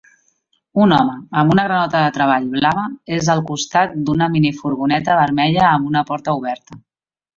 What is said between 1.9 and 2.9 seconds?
de treball blava